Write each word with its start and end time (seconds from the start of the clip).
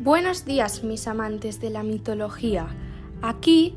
Buenos 0.00 0.44
días 0.44 0.84
mis 0.84 1.08
amantes 1.08 1.60
de 1.60 1.70
la 1.70 1.82
mitología. 1.82 2.68
Aquí, 3.20 3.74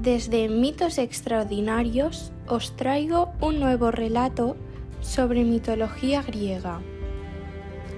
desde 0.00 0.48
Mitos 0.48 0.96
Extraordinarios, 0.96 2.32
os 2.46 2.74
traigo 2.74 3.32
un 3.42 3.60
nuevo 3.60 3.90
relato 3.90 4.56
sobre 5.02 5.44
mitología 5.44 6.22
griega. 6.22 6.80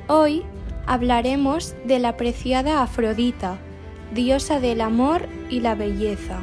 Hoy 0.08 0.42
hablaremos 0.86 1.76
de 1.84 2.00
la 2.00 2.08
apreciada 2.08 2.82
Afrodita, 2.82 3.60
diosa 4.12 4.58
del 4.58 4.80
amor 4.80 5.28
y 5.48 5.60
la 5.60 5.76
belleza. 5.76 6.40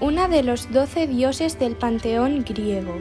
Una 0.00 0.26
de 0.26 0.42
los 0.42 0.72
doce 0.72 1.06
dioses 1.06 1.60
del 1.60 1.76
panteón 1.76 2.42
griego. 2.42 2.96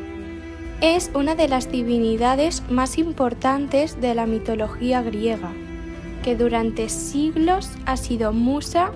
Es 0.82 1.10
una 1.16 1.34
de 1.34 1.48
las 1.48 1.72
divinidades 1.72 2.62
más 2.70 3.00
importantes 3.00 4.00
de 4.00 4.14
la 4.14 4.28
mitología 4.28 5.02
griega 5.02 5.52
que 6.26 6.36
durante 6.36 6.90
siglos 6.90 7.70
ha 7.86 7.98
sido 7.98 8.34
musa 8.34 8.90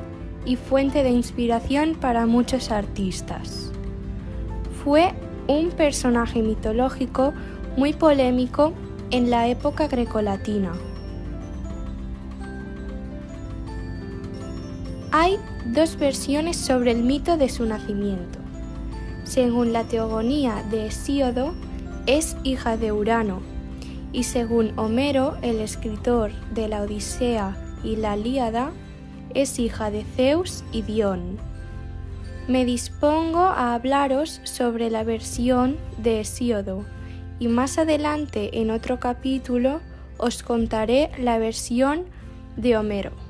y 0.47 0.55
fuente 0.55 1.03
de 1.03 1.11
inspiración 1.11 1.93
para 1.93 2.25
muchos 2.25 2.71
artistas. 2.71 3.71
Fue 4.83 5.13
un 5.47 5.69
personaje 5.69 6.41
mitológico 6.41 7.35
muy 7.77 7.93
polémico 7.93 8.73
en 9.11 9.29
la 9.29 9.47
época 9.47 9.87
grecolatina. 9.87 10.71
Hay 15.11 15.37
dos 15.67 15.99
versiones 15.99 16.57
sobre 16.57 16.93
el 16.93 17.03
mito 17.03 17.37
de 17.37 17.49
su 17.49 17.63
nacimiento. 17.63 18.39
Según 19.23 19.71
la 19.71 19.83
teogonía 19.83 20.63
de 20.71 20.87
Hesíodo, 20.87 21.53
es 22.07 22.35
hija 22.43 22.75
de 22.75 22.91
Urano, 22.91 23.41
y 24.11 24.23
según 24.23 24.77
Homero, 24.77 25.37
el 25.41 25.59
escritor 25.59 26.31
de 26.53 26.67
la 26.67 26.81
Odisea 26.81 27.55
y 27.83 27.95
la 27.95 28.15
Líada, 28.15 28.71
es 29.33 29.59
hija 29.59 29.91
de 29.91 30.03
Zeus 30.03 30.63
y 30.71 30.81
Dion. 30.81 31.37
Me 32.47 32.65
dispongo 32.65 33.39
a 33.39 33.75
hablaros 33.75 34.41
sobre 34.43 34.89
la 34.89 35.03
versión 35.03 35.77
de 35.97 36.21
Hesíodo 36.21 36.85
y 37.37 37.47
más 37.47 37.77
adelante 37.77 38.59
en 38.59 38.71
otro 38.71 38.99
capítulo 38.99 39.81
os 40.17 40.41
contaré 40.43 41.11
la 41.19 41.37
versión 41.37 42.05
de 42.57 42.75
Homero. 42.75 43.28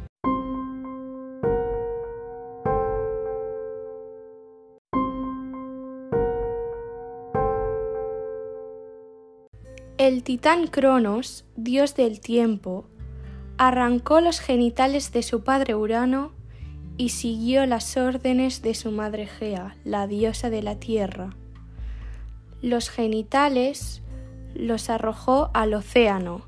El 10.00 10.24
titán 10.24 10.68
Cronos, 10.68 11.44
dios 11.58 11.94
del 11.94 12.22
tiempo, 12.22 12.86
arrancó 13.58 14.22
los 14.22 14.40
genitales 14.40 15.12
de 15.12 15.24
su 15.24 15.44
padre 15.44 15.76
Urano 15.76 16.32
y 16.96 17.10
siguió 17.10 17.66
las 17.66 17.98
órdenes 17.98 18.62
de 18.62 18.76
su 18.76 18.92
madre 18.92 19.28
Gea, 19.28 19.76
la 19.84 20.08
diosa 20.08 20.50
de 20.50 20.64
la 20.64 20.76
tierra. 20.76 21.32
Los 22.62 22.90
genitales 22.90 24.02
los 24.56 24.90
arrojó 24.90 25.52
al 25.54 25.74
océano, 25.74 26.44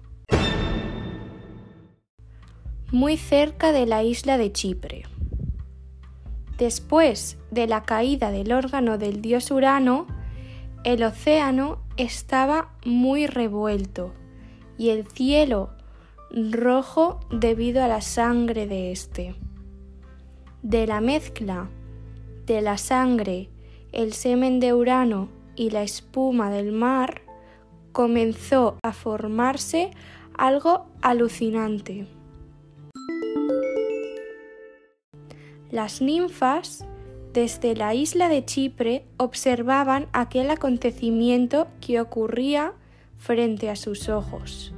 muy 2.89 3.17
cerca 3.17 3.73
de 3.73 3.85
la 3.85 4.01
isla 4.01 4.37
de 4.37 4.53
Chipre. 4.53 5.03
Después 6.57 7.37
de 7.51 7.67
la 7.67 7.83
caída 7.83 8.31
del 8.31 8.53
órgano 8.53 8.97
del 8.97 9.21
dios 9.21 9.51
Urano, 9.51 10.07
el 10.83 11.03
océano 11.03 11.79
estaba 11.97 12.71
muy 12.85 13.27
revuelto 13.27 14.13
y 14.77 14.89
el 14.89 15.05
cielo 15.07 15.69
rojo 16.31 17.19
debido 17.29 17.83
a 17.83 17.87
la 17.87 18.01
sangre 18.01 18.65
de 18.65 18.91
éste. 18.91 19.35
De 20.63 20.87
la 20.87 21.01
mezcla 21.01 21.69
de 22.45 22.61
la 22.61 22.77
sangre, 22.77 23.49
el 23.91 24.13
semen 24.13 24.59
de 24.59 24.73
Urano 24.73 25.29
y 25.55 25.69
la 25.69 25.83
espuma 25.83 26.49
del 26.49 26.71
mar, 26.71 27.21
comenzó 27.91 28.77
a 28.81 28.93
formarse 28.93 29.91
algo 30.35 30.87
alucinante. 31.01 32.07
Las 35.69 36.01
ninfas 36.01 36.85
desde 37.33 37.75
la 37.75 37.93
isla 37.93 38.27
de 38.27 38.43
Chipre 38.43 39.05
observaban 39.17 40.07
aquel 40.11 40.49
acontecimiento 40.49 41.67
que 41.79 42.01
ocurría 42.01 42.73
frente 43.17 43.69
a 43.69 43.75
sus 43.75 44.09
ojos. 44.09 44.73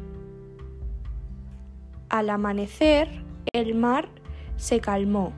Al 2.09 2.30
amanecer, 2.30 3.09
el 3.53 3.74
mar 3.74 4.08
se 4.58 4.80
calmó 4.80 5.34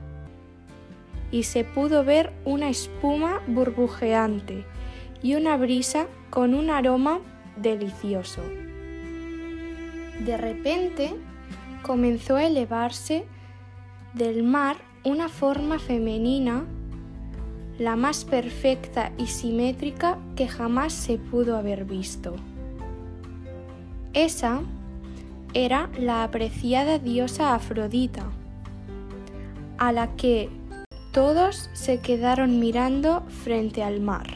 y 1.30 1.44
se 1.44 1.64
pudo 1.64 2.04
ver 2.04 2.32
una 2.44 2.68
espuma 2.68 3.40
burbujeante 3.46 4.64
y 5.22 5.34
una 5.34 5.56
brisa 5.56 6.06
con 6.28 6.54
un 6.54 6.68
aroma 6.68 7.20
delicioso. 7.56 8.42
De 10.20 10.36
repente 10.36 11.14
comenzó 11.82 12.36
a 12.36 12.44
elevarse 12.44 13.24
del 14.12 14.42
mar 14.42 14.76
una 15.04 15.28
forma 15.28 15.78
femenina 15.78 16.66
la 17.78 17.96
más 17.96 18.24
perfecta 18.24 19.12
y 19.18 19.26
simétrica 19.26 20.18
que 20.34 20.48
jamás 20.48 20.92
se 20.92 21.18
pudo 21.18 21.56
haber 21.56 21.84
visto. 21.84 22.36
Esa 24.14 24.62
era 25.52 25.90
la 25.98 26.24
apreciada 26.24 26.98
diosa 26.98 27.54
Afrodita, 27.54 28.24
a 29.78 29.92
la 29.92 30.16
que 30.16 30.48
todos 31.12 31.70
se 31.74 32.00
quedaron 32.00 32.60
mirando 32.60 33.22
frente 33.44 33.82
al 33.82 34.00
mar. 34.00 34.26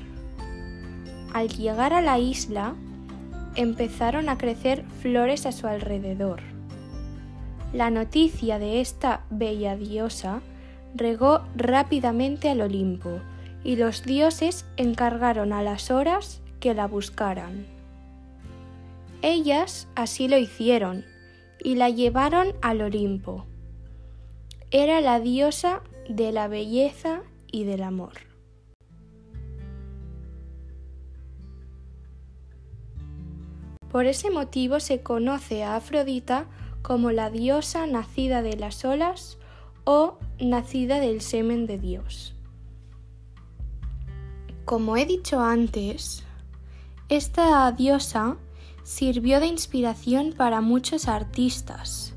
Al 1.33 1.49
llegar 1.49 1.93
a 1.93 2.00
la 2.00 2.19
isla, 2.19 2.75
empezaron 3.55 4.29
a 4.29 4.39
crecer 4.39 4.84
flores 5.00 5.47
a 5.47 5.53
su 5.53 5.67
alrededor. 5.67 6.41
La 7.73 7.91
noticia 7.91 8.59
de 8.59 8.81
esta 8.81 9.23
bella 9.31 9.77
diosa 9.77 10.41
regó 10.95 11.43
rápidamente 11.55 12.50
al 12.50 12.62
Olimpo, 12.62 13.21
y 13.65 13.76
los 13.76 14.03
dioses 14.03 14.66
encargaron 14.76 15.53
a 15.53 15.62
las 15.62 15.91
horas 15.91 16.41
que 16.60 16.75
la 16.75 16.87
buscaran. 16.87 17.66
Ellas 19.22 19.88
así 19.94 20.28
lo 20.28 20.38
hicieron, 20.38 21.04
y 21.62 21.75
la 21.75 21.91
llevaron 21.91 22.54
al 22.62 22.81
Olimpo. 22.81 23.47
Era 24.70 25.00
la 25.00 25.20
diosa 25.20 25.82
de 26.09 26.32
la 26.32 26.49
belleza 26.49 27.22
y 27.50 27.65
del 27.65 27.82
amor. 27.82 28.12
Por 33.91 34.06
ese 34.06 34.31
motivo 34.31 34.78
se 34.78 35.03
conoce 35.03 35.65
a 35.65 35.76
Afrodita 35.76 36.47
como 36.82 37.10
la 37.10 37.28
diosa 37.28 37.87
nacida 37.87 38.41
de 38.41 38.56
las 38.56 38.84
olas 38.84 39.37
o 39.84 40.19
nacida 40.38 41.00
del 41.00 41.20
semen 41.20 41.66
de 41.66 41.78
Dios. 41.78 42.34
Como 44.70 44.97
he 44.97 45.04
dicho 45.04 45.41
antes, 45.41 46.22
esta 47.08 47.72
diosa 47.72 48.36
sirvió 48.84 49.41
de 49.41 49.48
inspiración 49.48 50.32
para 50.32 50.60
muchos 50.60 51.08
artistas. 51.08 52.14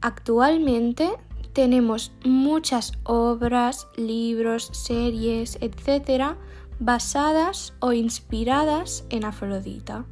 Actualmente 0.00 1.10
tenemos 1.52 2.10
muchas 2.24 2.94
obras, 3.04 3.86
libros, 3.96 4.70
series, 4.72 5.58
etc., 5.60 6.36
basadas 6.80 7.74
o 7.80 7.92
inspiradas 7.92 9.04
en 9.10 9.26
Afrodita. 9.26 10.06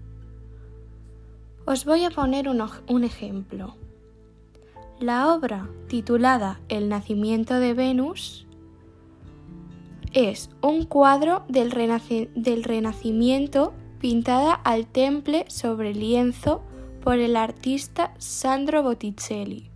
Os 1.65 1.87
voy 1.87 2.05
a 2.05 2.11
poner 2.11 2.51
un, 2.51 2.63
un 2.87 3.03
ejemplo. 3.03 3.77
La 5.01 5.33
obra 5.33 5.71
titulada 5.89 6.61
El 6.69 6.91
nacimiento 6.91 7.55
de 7.55 7.73
Venus 7.73 8.44
es 10.15 10.49
un 10.63 10.85
cuadro 10.85 11.45
del, 11.49 11.73
Renacimiento 11.73 13.75
pintada 13.99 14.55
al 14.55 14.87
temple 14.87 15.45
sobre 15.49 15.93
lienzo 15.93 16.63
por 17.03 17.19
el 17.19 17.37
artista 17.37 18.15
Sandro 18.19 18.85
Botticelli. 18.85 19.71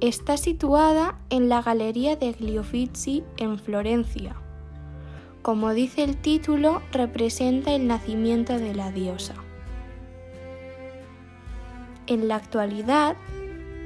Está 0.00 0.36
situada 0.36 1.18
en 1.30 1.48
la 1.48 1.62
Galería 1.62 2.16
degli 2.16 2.58
Uffizi 2.58 3.24
en 3.38 3.58
Florencia. 3.58 4.36
Como 5.40 5.72
dice 5.72 6.04
el 6.04 6.18
título, 6.18 6.82
representa 6.92 7.72
el 7.72 7.86
nacimiento 7.86 8.58
de 8.58 8.74
la 8.74 8.92
diosa. 8.92 9.34
En 12.06 12.28
la 12.28 12.36
actualidad, 12.36 13.16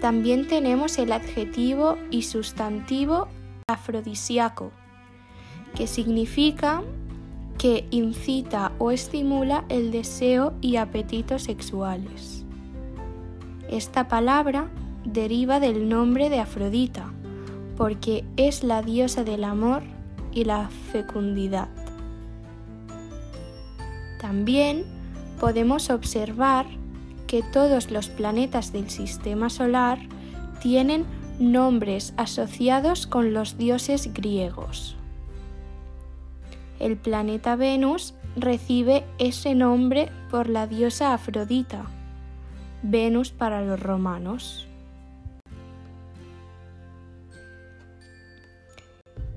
también 0.00 0.48
tenemos 0.48 0.98
el 0.98 1.12
adjetivo 1.12 1.96
y 2.10 2.22
sustantivo 2.22 3.28
afrodisíaco, 3.68 4.72
que 5.76 5.86
significa 5.86 6.82
que 7.58 7.86
incita 7.90 8.72
o 8.78 8.90
estimula 8.90 9.64
el 9.68 9.90
deseo 9.90 10.54
y 10.60 10.76
apetitos 10.76 11.44
sexuales. 11.44 12.44
Esta 13.68 14.08
palabra 14.08 14.68
deriva 15.04 15.60
del 15.60 15.88
nombre 15.88 16.30
de 16.30 16.40
Afrodita, 16.40 17.12
porque 17.76 18.24
es 18.36 18.64
la 18.64 18.82
diosa 18.82 19.22
del 19.22 19.44
amor 19.44 19.82
y 20.32 20.44
la 20.44 20.68
fecundidad. 20.92 21.68
También 24.20 24.84
podemos 25.38 25.90
observar 25.90 26.66
que 27.26 27.42
todos 27.42 27.90
los 27.90 28.08
planetas 28.08 28.72
del 28.72 28.88
sistema 28.88 29.50
solar 29.50 29.98
tienen 30.60 31.04
nombres 31.38 32.14
asociados 32.16 33.06
con 33.06 33.34
los 33.34 33.58
dioses 33.58 34.12
griegos. 34.14 34.95
El 36.78 36.96
planeta 36.96 37.56
Venus 37.56 38.14
recibe 38.36 39.04
ese 39.18 39.54
nombre 39.54 40.10
por 40.30 40.48
la 40.48 40.66
diosa 40.66 41.14
Afrodita, 41.14 41.86
Venus 42.82 43.30
para 43.30 43.62
los 43.62 43.80
romanos. 43.80 44.66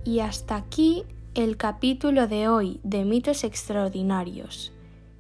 Y 0.03 0.19
hasta 0.19 0.56
aquí 0.56 1.03
el 1.36 1.56
capítulo 1.56 2.27
de 2.27 2.47
hoy 2.47 2.80
de 2.83 3.06
mitos 3.06 3.44
extraordinarios. 3.44 4.71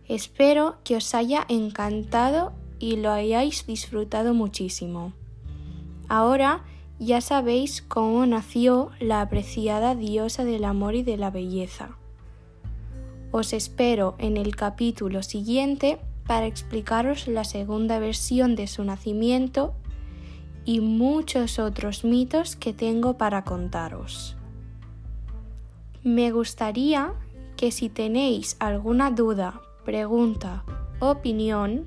Espero 0.07 0.77
que 0.83 0.95
os 0.95 1.13
haya 1.13 1.45
encantado 1.47 2.51
y 2.79 2.97
lo 2.97 3.11
hayáis 3.11 3.67
disfrutado 3.67 4.33
muchísimo. 4.33 5.13
Ahora 6.07 6.65
ya 6.97 7.21
sabéis 7.21 7.81
cómo 7.81 8.25
nació 8.25 8.89
la 8.99 9.21
apreciada 9.21 9.95
diosa 9.95 10.43
del 10.43 10.65
amor 10.65 10.95
y 10.95 11.03
de 11.03 11.17
la 11.17 11.29
belleza. 11.29 11.98
Os 13.31 13.53
espero 13.53 14.15
en 14.17 14.37
el 14.37 14.55
capítulo 14.55 15.21
siguiente 15.21 15.99
para 16.25 16.47
explicaros 16.47 17.27
la 17.27 17.43
segunda 17.43 17.99
versión 17.99 18.55
de 18.55 18.65
su 18.65 18.83
nacimiento 18.83 19.75
y 20.65 20.81
muchos 20.81 21.59
otros 21.59 22.03
mitos 22.03 22.55
que 22.55 22.73
tengo 22.73 23.17
para 23.17 23.43
contaros. 23.43 24.35
Me 26.03 26.31
gustaría 26.31 27.13
que 27.55 27.69
si 27.71 27.89
tenéis 27.89 28.57
alguna 28.59 29.11
duda, 29.11 29.61
pregunta, 29.85 30.63
opinión, 30.99 31.85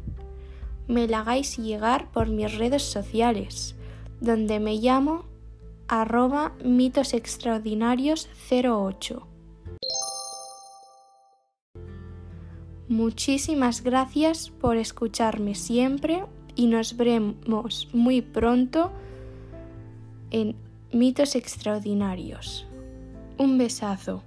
me 0.87 1.09
la 1.09 1.19
hagáis 1.21 1.59
llegar 1.59 2.13
por 2.13 2.29
mis 2.29 2.57
redes 2.57 2.83
sociales, 2.83 3.75
donde 4.21 4.61
me 4.61 4.77
llamo 4.77 5.25
arroba 5.89 6.53
mitosextraordinarios08. 6.65 9.32
Muchísimas 12.93 13.83
gracias 13.83 14.51
por 14.51 14.77
escucharme 14.77 15.55
siempre 15.55 16.25
y 16.55 16.67
nos 16.67 16.95
veremos 16.99 17.89
muy 17.95 18.21
pronto 18.21 18.93
en 20.31 20.55
Mitos 20.93 21.35
Extraordinarios. 21.35 22.67
Un 23.39 23.57
besazo. 23.57 24.23